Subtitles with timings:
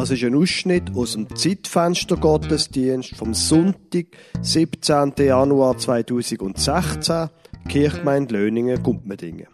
[0.00, 4.06] Das ist ein Ausschnitt aus dem Zeitfenster Gottesdienst vom Sonntag,
[4.40, 5.12] 17.
[5.18, 7.28] Januar 2016,
[7.68, 9.48] Kirchgemeinde Löningen, Gumpmedingen.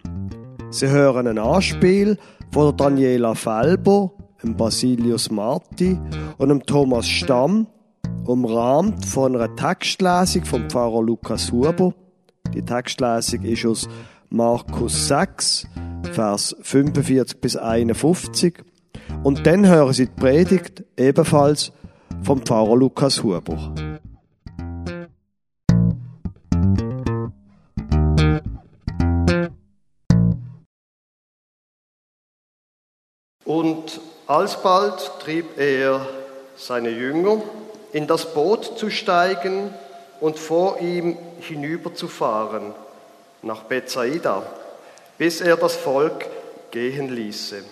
[0.70, 2.16] Sie hören ein Anspiel
[2.52, 5.98] von Daniela Felber, dem Basilius Marti
[6.38, 7.66] und dem Thomas Stamm,
[8.24, 11.92] umrahmt von einer Textlesung vom Pfarrer Lukas Huber.
[12.54, 13.88] Die Textlesung ist aus
[14.30, 15.66] Markus 6,
[16.12, 18.65] Vers 45 bis 51.
[19.22, 21.72] Und dann hören Sie die Predigt ebenfalls
[22.22, 23.74] vom Pfarrer Lukas Huber.
[33.44, 36.06] Und alsbald trieb er
[36.56, 37.42] seine Jünger,
[37.92, 39.72] in das Boot zu steigen
[40.20, 42.74] und vor ihm hinüberzufahren
[43.42, 44.42] nach Bethsaida,
[45.16, 46.26] bis er das Volk
[46.70, 47.62] gehen ließe.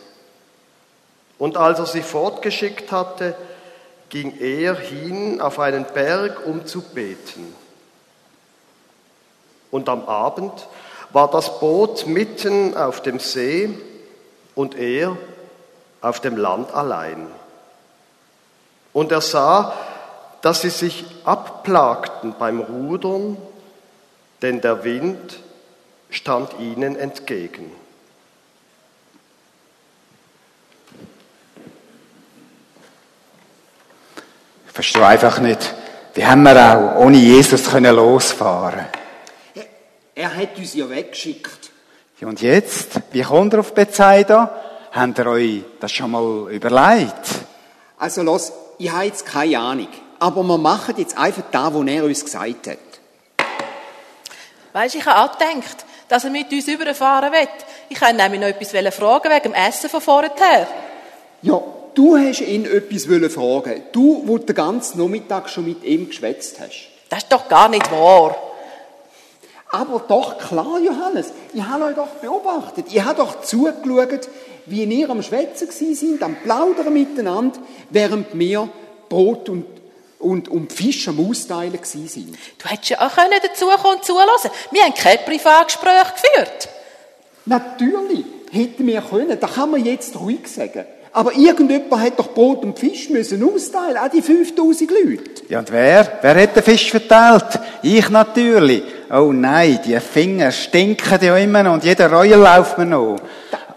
[1.38, 3.34] Und als er sie fortgeschickt hatte,
[4.08, 7.54] ging er hin auf einen Berg, um zu beten.
[9.70, 10.68] Und am Abend
[11.12, 13.76] war das Boot mitten auf dem See
[14.54, 15.16] und er
[16.00, 17.26] auf dem Land allein.
[18.92, 19.74] Und er sah,
[20.42, 23.36] dass sie sich abplagten beim Rudern,
[24.42, 25.40] denn der Wind
[26.10, 27.72] stand ihnen entgegen.
[34.84, 35.74] Verstehe einfach nicht,
[36.12, 38.84] wie haben wir auch ohne Jesus können losfahren
[40.14, 41.70] Er hat uns ja weggeschickt.
[42.20, 44.54] ja, Und jetzt, wie kommt ihr auf Bethsaida?
[44.92, 47.24] Habt ihr euch das schon mal überlegt?
[47.98, 49.88] Also los, ich habe jetzt keine Ahnung.
[50.18, 52.78] Aber wir machen jetzt einfach da, was er uns gesagt hat.
[54.74, 57.48] Weisst, ich habe auch gedacht, dass er mit uns überfahren will.
[57.88, 60.68] Ich wollte nämlich noch etwas fragen wegen dem Essen von vorher.
[61.40, 61.60] Ja,
[61.94, 63.82] du hast ihn etwas fragen.
[63.92, 66.88] Du, wo den ganzen Nachmittag schon mit ihm geschwätzt hast.
[67.08, 68.36] Das ist doch gar nicht wahr.
[69.70, 71.32] Aber doch klar, Johannes.
[71.52, 72.86] Ich habe euch doch beobachtet.
[72.90, 74.28] Ich habe doch zugeschaut,
[74.66, 77.58] wie ihr am Schwätzen sind, am Plaudern miteinander,
[77.90, 78.68] während wir
[79.08, 79.66] Brot und,
[80.18, 82.36] und, und Fisch am Austeilen sind.
[82.58, 84.28] Du hättest ja auch können dazukommen und zuhören
[84.70, 86.68] Wir haben kein Privatgespräch geführt.
[87.46, 90.86] Natürlich hätten wir können, das kann man jetzt ruhig sagen.
[91.16, 95.22] Aber irgendjemand hat doch Brot und Fisch müssen austeilen, auch die 5000 Leute.
[95.48, 96.18] Ja, und wer?
[96.20, 97.60] Wer hat den Fisch verteilt?
[97.82, 98.82] Ich natürlich.
[99.12, 103.18] Oh nein, die Finger stinken ja immer noch und jeder Reue läuft mir noch.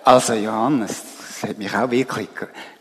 [0.03, 0.95] Also, Johannes,
[1.39, 2.29] das hat mich auch wirklich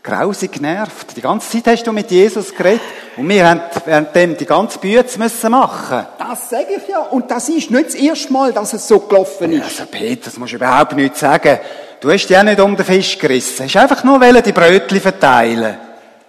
[0.01, 1.15] grausig genervt.
[1.15, 2.81] Die ganze Zeit hast du mit Jesus geredet
[3.15, 6.07] und wir haben währenddem die ganze Bütze müssen machen.
[6.17, 7.01] Das sage ich ja.
[7.01, 9.79] Und das ist nicht das erste Mal, dass es so gelaufen ist.
[9.79, 11.59] Also, Peter, das musst du überhaupt nicht sagen.
[11.99, 13.57] Du hast dich auch nicht um den Fisch gerissen.
[13.57, 15.77] Du hast einfach nur die Brötchen verteilen.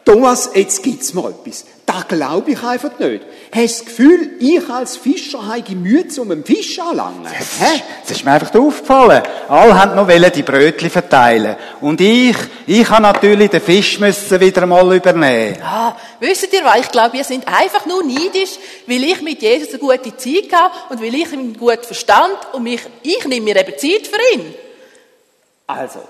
[0.09, 1.67] Thomas, jetzt gibt's mir etwas.
[1.84, 3.25] Da glaube ich einfach nicht.
[3.55, 7.25] Hast du das Gefühl, ich als Fischer habe Mühe, um einen Fisch anlangen?
[7.25, 7.77] Das, Hä?
[7.77, 9.23] ist, das ist mir einfach aufgefallen.
[9.49, 11.56] Alle haben noch die Brötchen verteilen.
[11.83, 12.37] Und ich,
[12.67, 15.56] ich habe natürlich den Fisch müssen wieder mal übernehmen.
[15.61, 16.81] Ja, wisst ihr was?
[16.81, 18.56] Ich glaube, ihr seid einfach nur neidisch,
[18.87, 22.62] weil ich mit Jesus eine gute Zeit habe und weil ich ihn gut verstand und
[22.62, 24.55] mich, ich nehme mir eben Zeit für ihn.
[25.69, 26.01] Also,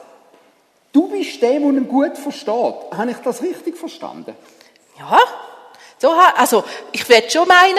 [0.93, 2.53] du bist der, der ihn gut versteht.
[2.97, 4.35] Habe ich das richtig verstanden?
[4.99, 5.19] Ja,
[5.99, 7.77] so, ha- also, ich würde schon meinen,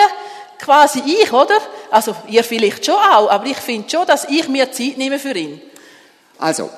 [0.59, 1.57] quasi ich, oder?
[1.89, 5.31] Also, ihr vielleicht schon auch, aber ich finde schon, dass ich mir Zeit nehme für
[5.31, 5.61] ihn.
[6.37, 6.69] Also,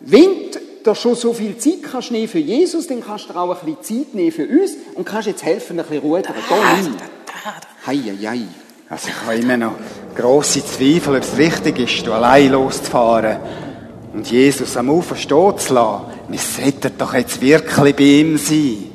[0.00, 0.50] wenn
[0.82, 4.04] du schon so viel Zeit kannst nehmen für Jesus, dann kannst du auch ein bisschen
[4.06, 6.34] Zeit nehmen für uns und kannst jetzt helfen, ein bisschen rudern.
[6.48, 6.96] Da hin.
[7.86, 8.40] Hei, hei, hei.
[8.88, 9.74] Also ich habe immer noch
[10.14, 13.38] grosse Zweifel, ob es richtig ist, du allein loszufahren
[14.16, 16.04] und Jesus am Ufer stehen zu lassen.
[16.28, 18.86] Wir sollten doch jetzt wirklich bei ihm sein.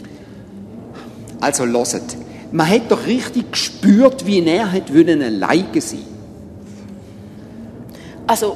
[1.40, 2.18] Also, loset.
[2.52, 6.00] Man hat doch richtig gespürt, wie er hat wollen alleine sein.
[8.26, 8.56] Also,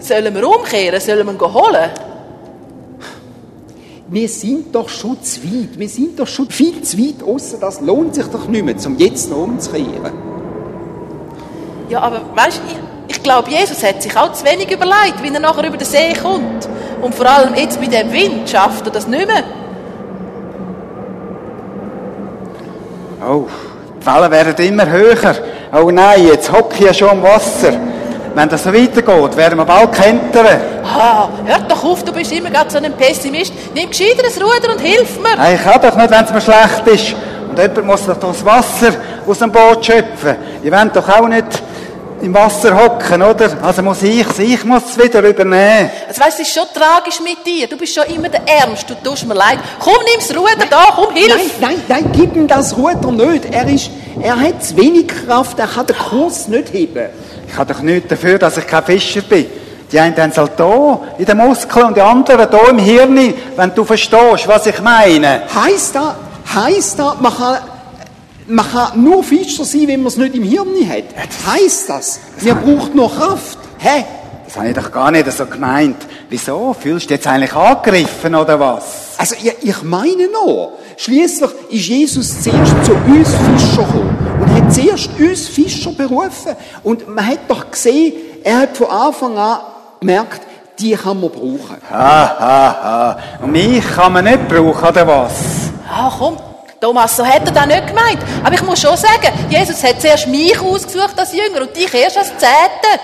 [0.00, 1.00] sollen wir umkehren?
[1.00, 1.90] Sollen wir ihn holen?
[4.08, 5.78] Wir sind doch schon zu weit.
[5.78, 7.58] Wir sind doch schon viel zu weit aussen.
[7.58, 10.12] Das lohnt sich doch nicht mehr, um jetzt noch umzukehren.
[11.88, 15.32] Ja, aber weißt du, ich, ich glaube, Jesus hat sich auch zu wenig überlegt, wie
[15.32, 16.68] er nachher über den See kommt.
[17.00, 19.44] Und vor allem jetzt bei dem Wind schafft er das nicht mehr.
[23.28, 23.46] Oh,
[24.00, 25.34] die Wellen werden immer höher.
[25.72, 27.72] Oh nein, jetzt hocke ich ja schon im Wasser.
[28.34, 30.60] Wenn das so weitergeht, werden wir bald kentern.
[30.84, 33.52] Ah, hör doch auf, du bist immer gerade so ein Pessimist.
[33.74, 35.36] Nimm gescheiter ein Ruder und hilf mir.
[35.36, 37.14] Nein, ich kann doch nicht, wenn es mir schlecht ist.
[37.50, 38.94] Und jemand muss doch das Wasser
[39.26, 40.36] aus dem Boot schöpfen.
[40.62, 41.62] Ihr wollt doch auch nicht
[42.22, 43.50] im Wasser hocken, oder?
[43.62, 45.90] Also muss ich ich muss es wieder übernehmen.
[46.08, 47.66] Also weißt, es ist schon tragisch mit dir.
[47.66, 48.94] Du bist schon immer der Ärmste.
[48.94, 49.58] Du tust mir leid.
[49.80, 51.34] Komm, nimm's Ruder da, komm, hilf.
[51.34, 53.46] Nein, nein, nein, gib ihm das Ruder nicht.
[53.46, 53.90] Er ist,
[54.20, 57.08] er hat zu wenig Kraft, er kann den Kurs nicht heben.
[57.48, 59.46] Ich habe doch nichts dafür, dass ich kein Fischer bin.
[59.90, 63.34] Die einen haben es halt da, in den Muskeln, und die anderen da im Hirn,
[63.56, 65.42] wenn du verstehst, was ich meine.
[65.54, 66.14] Heißt das,
[66.54, 67.58] heißt das, man kann,
[68.46, 71.04] man kann nur Fischer sein, wenn man es nicht im Hirn hat?
[71.46, 73.58] Heißt das, man braucht nur Kraft?
[73.78, 74.04] Hä?
[74.46, 75.96] Das habe ich doch gar nicht so gemeint.
[76.28, 76.74] Wieso?
[76.78, 79.14] Fühlst du dich jetzt eigentlich angegriffen, oder was?
[79.16, 80.72] Also, ich, ich meine noch.
[80.96, 86.54] Schließlich ist Jesus zuerst zu uns Fischer gekommen und hat zuerst uns Fischer berufen.
[86.82, 88.12] Und man hat doch gesehen,
[88.44, 89.60] er hat von Anfang an
[90.00, 90.42] gemerkt,
[90.78, 91.76] die kann man brauchen.
[91.90, 93.18] Ha, ha, ha.
[93.42, 95.32] Und mich kann man nicht brauchen, oder was?
[95.88, 96.36] Ah, komm.
[96.82, 98.18] Thomas, so hat er das nicht gemeint.
[98.42, 102.18] Aber ich muss schon sagen, Jesus hat zuerst mich ausgesucht als Jünger und dich erst
[102.18, 103.00] als Zehnte.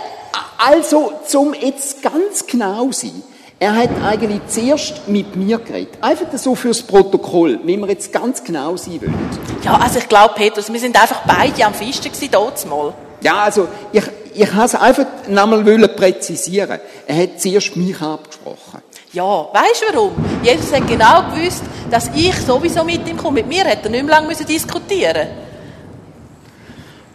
[0.58, 3.22] Also, zum jetzt ganz genau sein,
[3.60, 5.96] er hat eigentlich zuerst mit mir geredet.
[6.00, 9.30] Einfach so fürs Protokoll, wie wir jetzt ganz genau sein wollen.
[9.62, 12.92] Ja, also ich glaube, Petrus, wir sind einfach beide am Fisten gewesen, dort mal.
[13.20, 14.02] Ja, also, ich,
[14.34, 16.80] ich habe es einfach nochmal präzisieren.
[17.06, 18.82] Er hat zuerst mich abgesprochen.
[19.12, 20.12] Ja, weißt du warum?
[20.42, 23.36] Jesus hat genau gewusst, dass ich sowieso mit ihm komme.
[23.36, 25.28] Mit mir hätte er nicht mehr lange diskutieren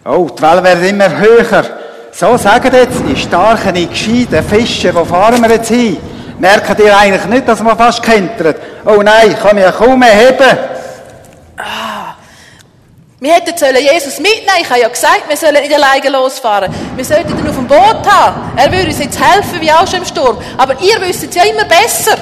[0.05, 1.63] Oh, die Wellen werden immer höher.
[2.11, 4.93] So, sagt jetzt, ich starke, ich gescheite Fische,
[5.41, 5.97] wir jetzt hin?
[6.39, 8.57] Merkt ihr eigentlich nicht, dass man fast kentert?
[8.85, 10.57] Oh nein, kann mich ja kaum mehr heben.
[13.23, 14.59] Wir hätten sollen Jesus mitnehmen.
[14.59, 16.69] Ich habe ja gesagt, wir sollen nicht alleine losfahren.
[16.93, 18.51] Wir sollten ihn auf dem Boot haben.
[18.57, 20.37] Er würde uns jetzt helfen, wie auch schon im Sturm.
[20.57, 22.17] Aber ihr wisst es ja immer besser.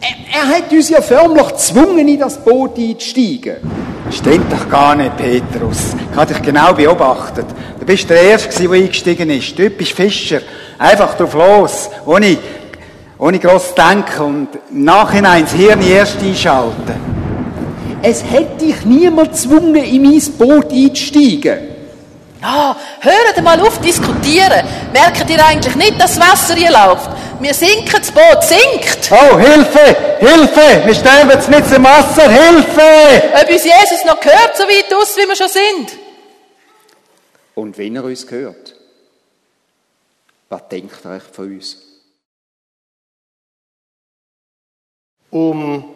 [0.00, 3.56] Er, er hat uns ja förmlich gezwungen, in das Boot einzusteigen.
[4.12, 5.78] Stimmt doch gar nicht, Petrus.
[6.08, 7.46] Ich habe dich genau beobachtet.
[7.80, 9.58] Du bist der Erste, der eingestiegen ist.
[9.58, 10.42] Du bist Fischer.
[10.78, 11.90] Einfach drauf los.
[12.06, 12.38] Ohne,
[13.18, 17.13] ohne gross denken und im Nachhinein das Hirn erst einschalten.
[18.06, 21.70] Es hätte dich niemand gezwungen, in mein Boot einzusteigen.
[22.42, 24.66] Ja, hört mal auf diskutieren.
[24.92, 27.08] Merkt ihr eigentlich nicht, dass das Wasser hier läuft?
[27.40, 29.10] Wir sinken, das Boot sinkt.
[29.10, 29.96] Oh, Hilfe!
[30.18, 30.82] Hilfe!
[30.84, 32.28] Wir sterben jetzt mit dem Wasser!
[32.28, 33.22] Hilfe!
[33.40, 35.98] Ob uns Jesus noch gehört, so weit aus, wie wir schon sind.
[37.54, 38.74] Und wenn er uns hört,
[40.50, 41.78] was denkt er euch von uns?
[45.30, 45.93] Um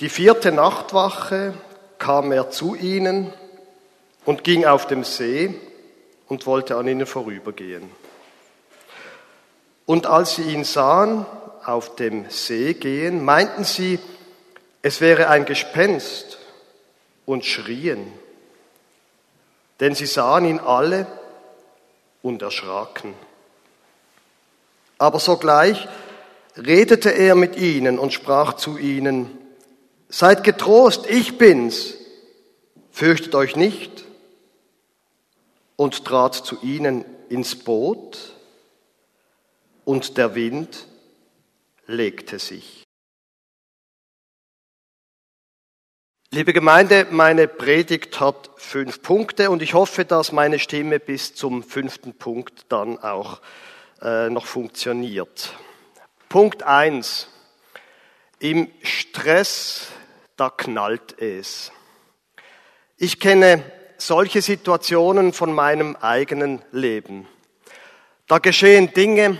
[0.00, 1.54] die vierte Nachtwache
[1.98, 3.32] kam er zu ihnen
[4.24, 5.54] und ging auf dem See
[6.28, 7.90] und wollte an ihnen vorübergehen.
[9.86, 11.26] Und als sie ihn sahen
[11.64, 13.98] auf dem See gehen, meinten sie,
[14.82, 16.38] es wäre ein Gespenst
[17.26, 18.12] und schrien.
[19.80, 21.06] Denn sie sahen ihn alle
[22.22, 23.14] und erschraken.
[24.98, 25.88] Aber sogleich
[26.56, 29.47] redete er mit ihnen und sprach zu ihnen,
[30.08, 31.94] Seid getrost, ich bin's,
[32.90, 34.04] fürchtet euch nicht,
[35.76, 38.34] und trat zu ihnen ins Boot,
[39.84, 40.86] und der Wind
[41.86, 42.84] legte sich.
[46.30, 51.62] Liebe Gemeinde, meine Predigt hat fünf Punkte und ich hoffe, dass meine Stimme bis zum
[51.62, 53.40] fünften Punkt dann auch
[54.02, 55.54] äh, noch funktioniert.
[56.28, 57.28] Punkt eins:
[58.40, 59.86] Im Stress
[60.38, 61.72] da knallt es.
[62.96, 63.64] Ich kenne
[63.96, 67.26] solche Situationen von meinem eigenen Leben.
[68.28, 69.36] Da geschehen Dinge,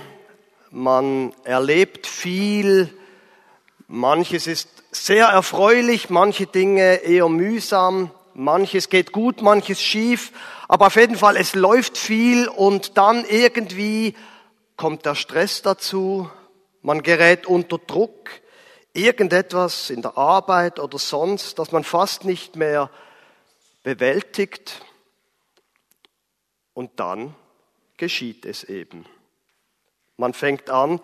[0.70, 2.92] man erlebt viel,
[3.86, 10.32] manches ist sehr erfreulich, manche Dinge eher mühsam, manches geht gut, manches schief,
[10.66, 14.14] aber auf jeden Fall, es läuft viel und dann irgendwie
[14.76, 16.28] kommt der Stress dazu,
[16.82, 18.30] man gerät unter Druck,
[18.98, 22.90] irgendetwas in der Arbeit oder sonst, das man fast nicht mehr
[23.82, 24.84] bewältigt.
[26.74, 27.34] Und dann
[27.96, 29.06] geschieht es eben.
[30.16, 31.00] Man fängt an,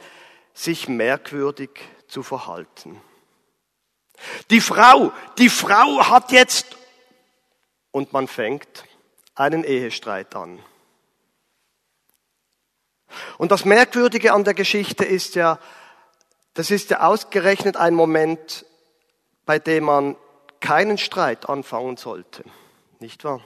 [0.53, 1.71] sich merkwürdig
[2.09, 3.01] zu verhalten.
[4.51, 6.77] Die Frau, die Frau hat jetzt,
[7.91, 8.85] und man fängt
[9.35, 10.61] einen Ehestreit an.
[13.39, 15.59] Und das Merkwürdige an der Geschichte ist ja,
[16.55, 18.65] das ist ja ausgerechnet ein Moment,
[19.45, 20.17] bei dem man
[20.61, 22.45] keinen Streit anfangen sollte.
[23.01, 23.43] Nicht wahr?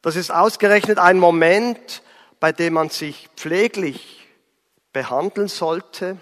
[0.00, 2.02] Das ist ausgerechnet ein Moment,
[2.40, 4.26] bei dem man sich pfleglich
[4.92, 6.18] behandeln sollte,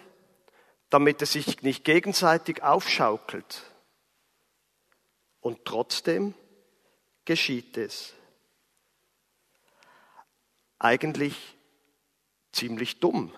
[0.90, 3.62] damit es sich nicht gegenseitig aufschaukelt.
[5.40, 6.34] Und trotzdem
[7.24, 8.16] geschieht es.
[10.78, 11.56] eigentlich
[12.52, 13.32] ziemlich dumm.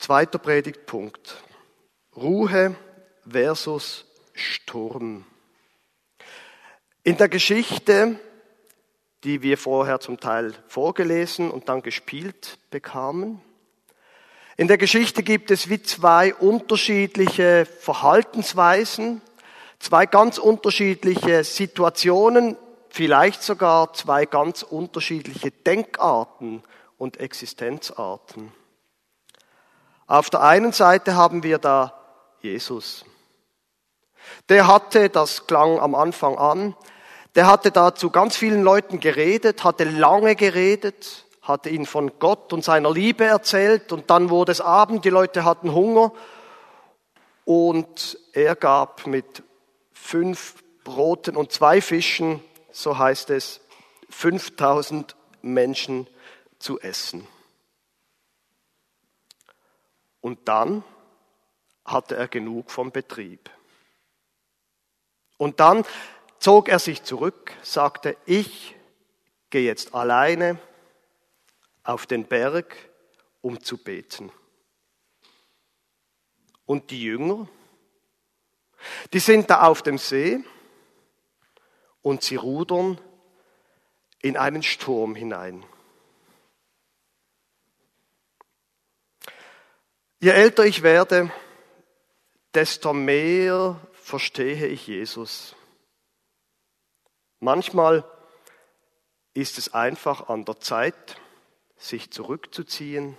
[0.00, 1.36] Zweiter Predigtpunkt.
[2.16, 2.74] Ruhe
[3.28, 5.26] versus Sturm.
[7.02, 8.18] In der Geschichte,
[9.24, 13.42] die wir vorher zum Teil vorgelesen und dann gespielt bekamen,
[14.56, 19.20] in der Geschichte gibt es wie zwei unterschiedliche Verhaltensweisen,
[19.80, 22.56] zwei ganz unterschiedliche Situationen,
[22.88, 26.62] vielleicht sogar zwei ganz unterschiedliche Denkarten
[26.96, 28.58] und Existenzarten.
[30.10, 31.94] Auf der einen Seite haben wir da
[32.40, 33.04] Jesus.
[34.48, 36.74] Der hatte, das klang am Anfang an,
[37.36, 42.52] der hatte da zu ganz vielen Leuten geredet, hatte lange geredet, hatte ihnen von Gott
[42.52, 46.10] und seiner Liebe erzählt und dann wurde es Abend, die Leute hatten Hunger
[47.44, 49.44] und er gab mit
[49.92, 53.60] fünf Broten und zwei Fischen, so heißt es,
[54.08, 56.08] 5000 Menschen
[56.58, 57.28] zu essen.
[60.20, 60.84] Und dann
[61.84, 63.50] hatte er genug vom Betrieb.
[65.38, 65.84] Und dann
[66.38, 68.76] zog er sich zurück, sagte, ich
[69.48, 70.58] gehe jetzt alleine
[71.82, 72.76] auf den Berg,
[73.40, 74.30] um zu beten.
[76.66, 77.48] Und die Jünger,
[79.12, 80.44] die sind da auf dem See
[82.02, 83.00] und sie rudern
[84.20, 85.64] in einen Sturm hinein.
[90.22, 91.32] Je älter ich werde,
[92.52, 95.56] desto mehr verstehe ich Jesus.
[97.38, 98.04] Manchmal
[99.32, 101.16] ist es einfach an der Zeit,
[101.78, 103.16] sich zurückzuziehen,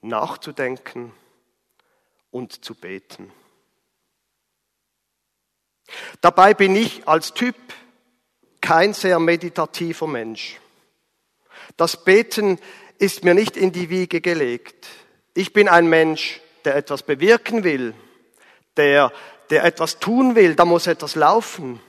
[0.00, 1.12] nachzudenken
[2.30, 3.30] und zu beten.
[6.22, 7.56] Dabei bin ich als Typ
[8.62, 10.58] kein sehr meditativer Mensch.
[11.76, 12.58] Das Beten
[12.96, 14.88] ist mir nicht in die Wiege gelegt.
[15.34, 17.94] Ich bin ein Mensch, der etwas bewirken will,
[18.76, 19.12] der,
[19.50, 21.80] der etwas tun will, da muss etwas laufen.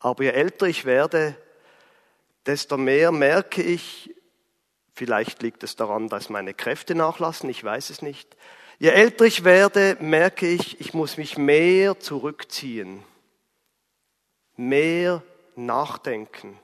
[0.00, 1.36] Aber je älter ich werde,
[2.46, 4.14] desto mehr merke ich,
[4.94, 8.36] vielleicht liegt es daran, dass meine Kräfte nachlassen, ich weiß es nicht.
[8.78, 13.02] Je älter ich werde, merke ich, ich muss mich mehr zurückziehen,
[14.56, 15.22] mehr
[15.56, 16.58] nachdenken,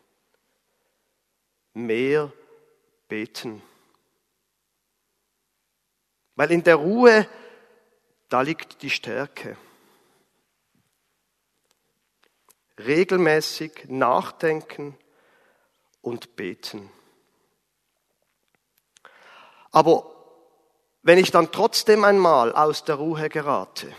[1.72, 2.32] mehr
[3.08, 3.62] beten.
[6.36, 7.28] Weil in der Ruhe,
[8.28, 9.56] da liegt die Stärke.
[12.78, 14.98] Regelmäßig nachdenken
[16.02, 16.90] und beten.
[19.70, 20.10] Aber
[21.02, 23.94] wenn ich dann trotzdem einmal aus der Ruhe gerate,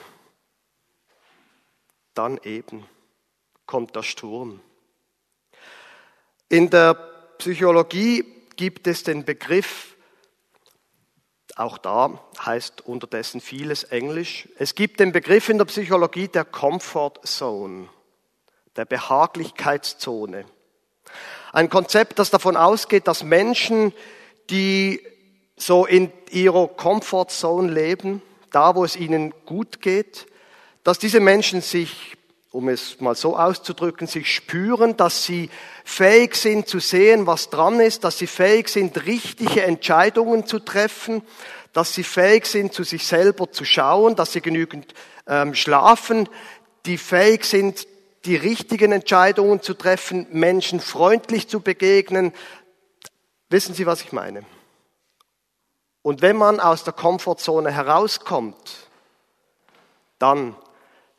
[2.13, 2.87] dann eben
[3.65, 4.61] kommt der Sturm.
[6.49, 6.93] In der
[7.37, 8.23] Psychologie
[8.55, 9.94] gibt es den Begriff
[11.55, 14.49] auch da heißt unterdessen vieles Englisch.
[14.59, 17.87] Es gibt den Begriff in der Psychologie der Comfort Zone,
[18.75, 20.45] der Behaglichkeitszone.
[21.53, 23.93] Ein Konzept, das davon ausgeht, dass Menschen,
[24.49, 25.01] die
[25.55, 28.21] so in ihrer Comfort Zone leben,
[28.51, 30.27] da wo es ihnen gut geht,
[30.83, 32.17] dass diese Menschen sich,
[32.55, 35.49] um es mal so auszudrücken, sich spüren, dass sie
[35.83, 41.21] fähig sind zu sehen, was dran ist, dass sie fähig sind, richtige Entscheidungen zu treffen,
[41.73, 44.93] dass sie fähig sind, zu sich selber zu schauen, dass sie genügend
[45.27, 46.29] ähm, schlafen,
[46.85, 47.89] die fähig sind,
[48.23, 52.31] die richtigen Entscheidungen zu treffen, Menschen freundlich zu begegnen.
[53.49, 54.45] Wissen Sie, was ich meine?
[56.01, 58.87] Und wenn man aus der Komfortzone herauskommt,
[60.19, 60.55] dann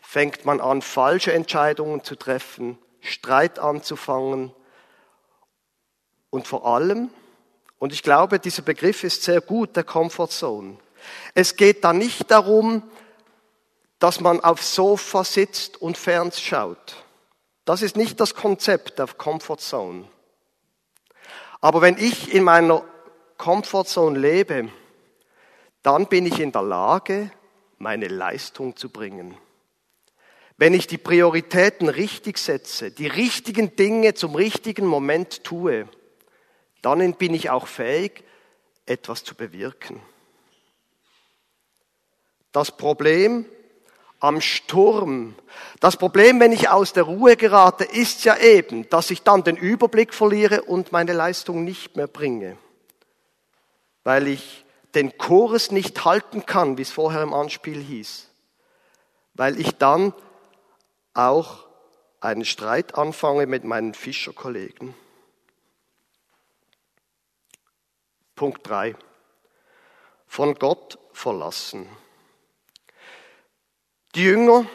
[0.06, 4.54] fängt man an, falsche Entscheidungen zu treffen, Streit anzufangen
[6.30, 7.10] und vor allem,
[7.80, 10.78] und ich glaube, dieser Begriff ist sehr gut, der Comfort Zone.
[11.34, 12.84] Es geht da nicht darum,
[13.98, 17.04] dass man aufs Sofa sitzt und fernschaut.
[17.64, 20.08] Das ist nicht das Konzept der Comfort Zone.
[21.60, 22.84] Aber wenn ich in meiner
[23.38, 24.70] Comfort Zone lebe,
[25.82, 27.32] dann bin ich in der Lage,
[27.78, 29.36] meine Leistung zu bringen.
[30.58, 35.86] Wenn ich die Prioritäten richtig setze, die richtigen Dinge zum richtigen Moment tue,
[36.80, 38.24] dann bin ich auch fähig,
[38.86, 40.00] etwas zu bewirken.
[42.52, 43.44] Das Problem
[44.18, 45.34] am Sturm,
[45.80, 49.56] das Problem, wenn ich aus der Ruhe gerate, ist ja eben, dass ich dann den
[49.58, 52.56] Überblick verliere und meine Leistung nicht mehr bringe,
[54.04, 58.30] weil ich den Chorus nicht halten kann, wie es vorher im Anspiel hieß,
[59.34, 60.14] weil ich dann
[61.16, 61.66] auch
[62.20, 64.94] einen Streit anfange mit meinen Fischerkollegen.
[68.34, 68.94] Punkt 3.
[70.26, 71.88] Von Gott verlassen.
[74.14, 74.66] Die Jünger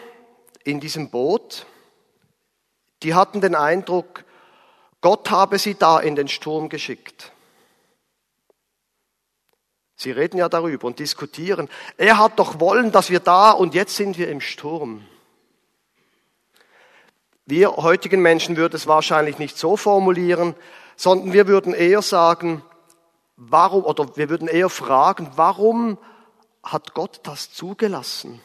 [0.64, 1.66] in diesem Boot,
[3.04, 4.24] die hatten den Eindruck,
[5.02, 7.32] Gott habe sie da in den Sturm geschickt.
[9.96, 11.70] Sie reden ja darüber und diskutieren.
[11.98, 15.08] Er hat doch wollen, dass wir da und jetzt sind wir im Sturm.
[17.46, 20.56] Wir heutigen Menschen würden es wahrscheinlich nicht so formulieren,
[20.96, 22.64] sondern wir würden eher sagen,
[23.36, 25.98] warum, oder wir würden eher fragen, warum
[26.64, 28.42] hat Gott das zugelassen?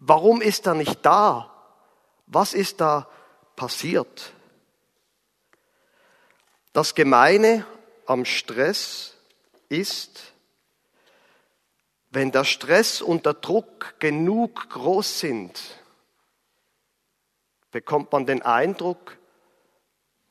[0.00, 1.50] Warum ist er nicht da?
[2.26, 3.08] Was ist da
[3.56, 4.32] passiert?
[6.72, 7.64] Das Gemeine
[8.06, 9.14] am Stress
[9.68, 10.34] ist,
[12.10, 15.60] wenn der Stress und der Druck genug groß sind,
[17.74, 19.18] bekommt man den Eindruck,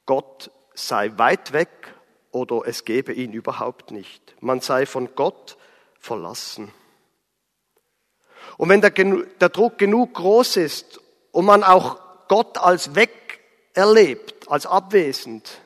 [0.06, 1.94] Gott sei weit weg
[2.32, 4.34] oder es gebe ihn überhaupt nicht.
[4.40, 5.58] Man sei von Gott
[6.00, 6.72] verlassen.
[8.56, 11.02] Und wenn der, der Druck genug groß ist
[11.34, 13.42] und man auch Gott als weg
[13.74, 15.60] erlebt, als abwesend,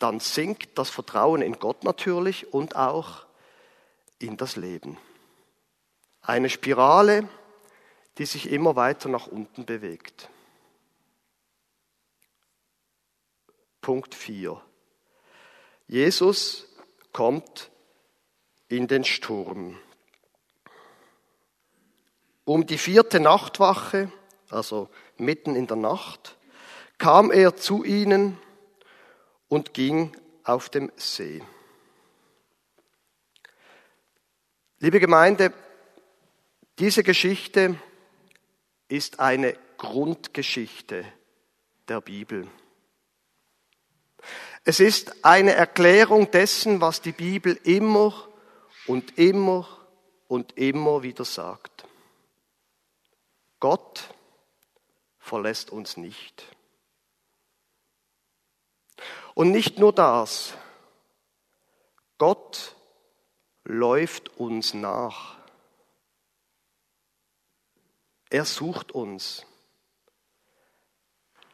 [0.00, 3.26] dann sinkt das Vertrauen in Gott natürlich und auch
[4.18, 4.98] in das Leben.
[6.20, 7.28] Eine Spirale,
[8.18, 10.30] die sich immer weiter nach unten bewegt.
[13.84, 14.58] Punkt 4.
[15.88, 16.66] Jesus
[17.12, 17.70] kommt
[18.68, 19.78] in den Sturm.
[22.46, 24.10] Um die vierte Nachtwache,
[24.48, 24.88] also
[25.18, 26.38] mitten in der Nacht,
[26.96, 28.38] kam er zu ihnen
[29.48, 31.42] und ging auf dem See.
[34.78, 35.52] Liebe Gemeinde,
[36.78, 37.78] diese Geschichte
[38.88, 41.04] ist eine Grundgeschichte
[41.86, 42.48] der Bibel.
[44.64, 48.28] Es ist eine Erklärung dessen, was die Bibel immer
[48.86, 49.68] und immer
[50.28, 51.86] und immer wieder sagt.
[53.60, 54.08] Gott
[55.18, 56.44] verlässt uns nicht.
[59.34, 60.54] Und nicht nur das,
[62.18, 62.74] Gott
[63.64, 65.36] läuft uns nach.
[68.30, 69.44] Er sucht uns.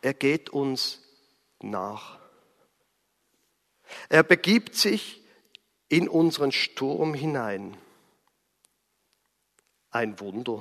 [0.02, 1.00] Er geht uns
[1.60, 2.19] nach.
[4.08, 5.22] Er begibt sich
[5.88, 7.76] in unseren Sturm hinein.
[9.90, 10.60] Ein Wunder.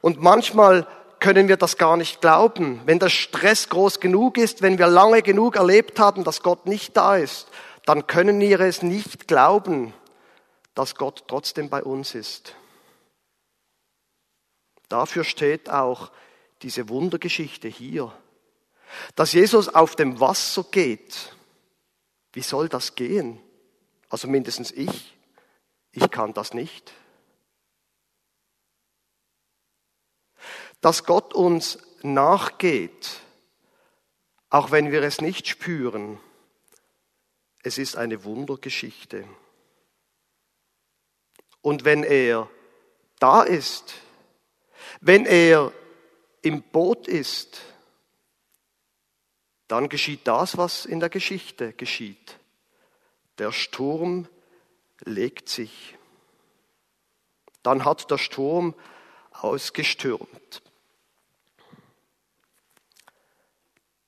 [0.00, 0.86] Und manchmal
[1.20, 5.22] können wir das gar nicht glauben, wenn der Stress groß genug ist, wenn wir lange
[5.22, 7.48] genug erlebt haben, dass Gott nicht da ist,
[7.84, 9.92] dann können wir es nicht glauben,
[10.74, 12.54] dass Gott trotzdem bei uns ist.
[14.88, 16.12] Dafür steht auch
[16.62, 18.12] diese Wundergeschichte hier,
[19.16, 21.32] dass Jesus auf dem Wasser geht
[22.32, 23.40] wie soll das gehen?
[24.08, 25.16] Also mindestens ich.
[25.92, 26.92] Ich kann das nicht.
[30.80, 33.20] Dass Gott uns nachgeht,
[34.50, 36.20] auch wenn wir es nicht spüren,
[37.62, 39.28] es ist eine Wundergeschichte.
[41.60, 42.48] Und wenn er
[43.18, 43.94] da ist,
[45.00, 45.72] wenn er
[46.42, 47.60] im Boot ist,
[49.68, 52.38] dann geschieht das, was in der Geschichte geschieht.
[53.36, 54.26] Der Sturm
[55.00, 55.96] legt sich.
[57.62, 58.74] Dann hat der Sturm
[59.30, 60.62] ausgestürmt.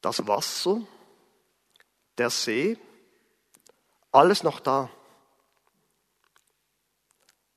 [0.01, 0.81] Das Wasser,
[2.17, 2.79] der See,
[4.11, 4.91] alles noch da.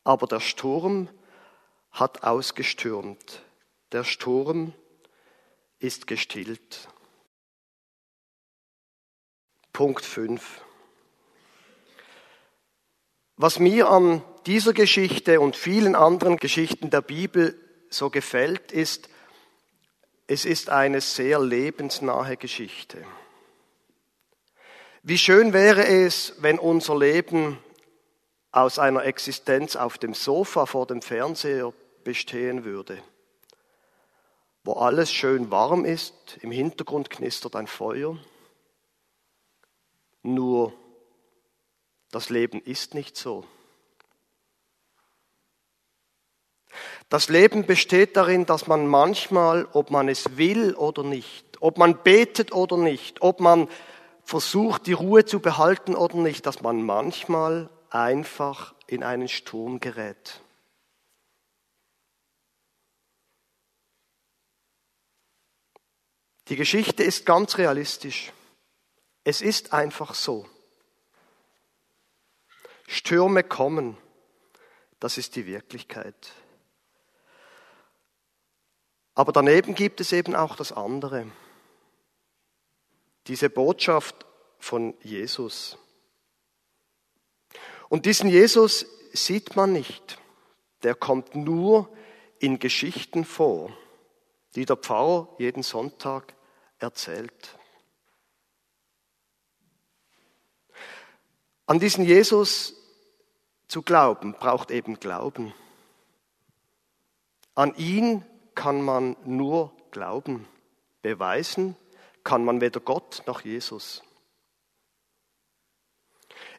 [0.04, 1.10] Aber der Sturm
[1.92, 3.42] hat ausgestürmt.
[3.94, 4.74] Der Sturm
[5.80, 6.90] ist gestillt.
[9.74, 10.62] Punkt 5.
[13.38, 17.60] Was mir an dieser Geschichte und vielen anderen Geschichten der Bibel
[17.90, 19.10] so gefällt, ist,
[20.28, 23.04] es ist eine sehr lebensnahe Geschichte.
[25.02, 27.58] Wie schön wäre es, wenn unser Leben
[28.52, 33.02] aus einer Existenz auf dem Sofa vor dem Fernseher bestehen würde,
[34.64, 38.20] wo alles schön warm ist, im Hintergrund knistert ein Feuer
[40.24, 40.74] nur
[42.12, 43.46] das Leben ist nicht so.
[47.10, 52.02] Das Leben besteht darin, dass man manchmal, ob man es will oder nicht, ob man
[52.02, 53.68] betet oder nicht, ob man
[54.24, 60.42] versucht, die Ruhe zu behalten oder nicht, dass man manchmal einfach in einen Sturm gerät.
[66.48, 68.34] Die Geschichte ist ganz realistisch.
[69.24, 70.48] Es ist einfach so.
[72.88, 73.98] Stürme kommen,
[75.00, 76.34] das ist die Wirklichkeit.
[79.16, 81.32] Aber daneben gibt es eben auch das andere.
[83.28, 84.26] Diese Botschaft
[84.60, 85.78] von Jesus.
[87.90, 90.18] Und diesen Jesus sieht man nicht.
[90.82, 91.96] Der kommt nur
[92.40, 93.72] in Geschichten vor,
[94.56, 96.34] die der Pfarrer jeden Sonntag
[96.80, 97.58] erzählt.
[101.66, 102.76] An diesen Jesus
[103.68, 105.54] zu glauben, braucht eben Glauben.
[107.56, 110.48] An ihn kann man nur glauben.
[111.02, 111.76] Beweisen
[112.24, 114.04] kann man weder Gott noch Jesus.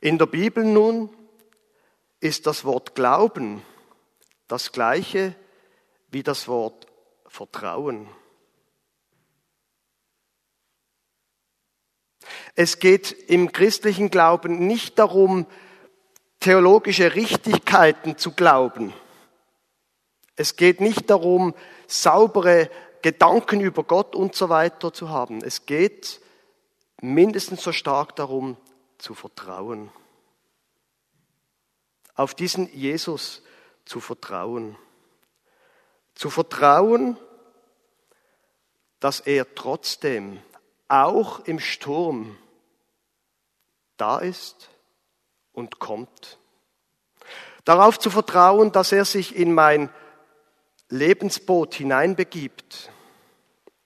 [0.00, 1.08] In der Bibel nun
[2.20, 3.62] ist das Wort Glauben
[4.48, 5.34] das gleiche
[6.10, 6.86] wie das Wort
[7.26, 8.08] Vertrauen.
[12.54, 15.46] Es geht im christlichen Glauben nicht darum,
[16.40, 18.92] theologische Richtigkeiten zu glauben.
[20.37, 21.54] Es geht nicht darum,
[21.87, 22.70] saubere
[23.02, 25.42] Gedanken über Gott und so weiter zu haben.
[25.42, 26.20] Es geht
[27.00, 28.56] mindestens so stark darum,
[28.98, 29.90] zu vertrauen.
[32.14, 33.42] Auf diesen Jesus
[33.84, 34.76] zu vertrauen.
[36.14, 37.18] Zu vertrauen,
[39.00, 40.40] dass er trotzdem
[41.02, 42.38] auch im Sturm
[43.96, 44.70] da ist
[45.52, 46.38] und kommt.
[47.64, 49.90] Darauf zu vertrauen, dass er sich in mein
[50.90, 52.92] Lebensboot hineinbegibt,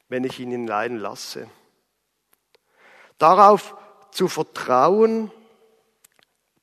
[0.08, 1.48] wenn ich ihn hinein lasse.
[3.18, 3.76] Darauf
[4.10, 5.30] zu vertrauen,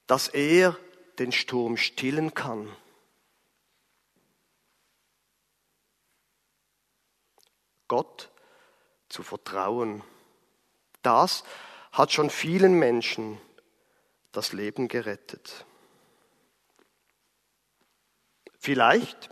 [0.08, 0.78] dass er
[1.18, 2.76] den Sturm stillen kann.
[7.88, 8.30] Gott
[9.10, 10.04] zu vertrauen.
[11.06, 11.44] Das
[11.92, 13.40] hat schon vielen Menschen
[14.32, 15.66] das Leben gerettet.
[18.60, 19.30] Vielleicht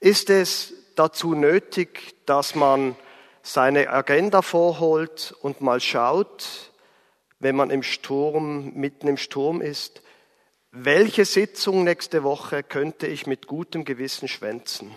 [0.00, 2.96] ist es dazu nötig, dass man
[3.42, 6.72] seine Agenda vorholt und mal schaut,
[7.38, 10.02] wenn man im Sturm, mitten im Sturm ist,
[10.72, 14.94] welche Sitzung nächste Woche könnte ich mit gutem Gewissen schwänzen?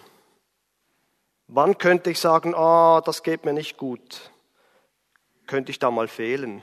[1.48, 4.33] Wann könnte ich sagen, ah, oh, das geht mir nicht gut?
[5.48, 6.62] Könnte ich da mal fehlen?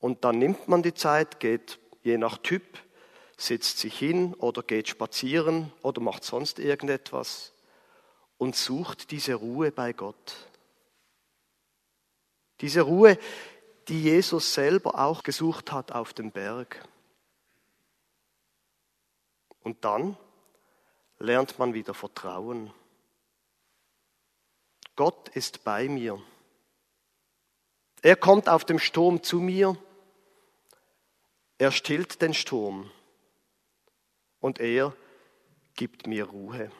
[0.00, 2.78] Und dann nimmt man die Zeit, geht je nach Typ,
[3.36, 7.52] sitzt sich hin oder geht spazieren oder macht sonst irgendetwas
[8.36, 10.36] und sucht diese Ruhe bei Gott.
[12.60, 13.18] Diese Ruhe,
[13.88, 16.86] die Jesus selber auch gesucht hat auf dem Berg.
[19.62, 20.16] Und dann
[21.18, 22.72] lernt man wieder Vertrauen.
[24.96, 26.20] Gott ist bei mir.
[28.02, 29.76] Er kommt auf dem Sturm zu mir.
[31.58, 32.90] Er stillt den Sturm.
[34.40, 34.94] Und er
[35.74, 36.70] gibt mir Ruhe.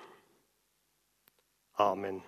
[1.75, 2.23] Amen.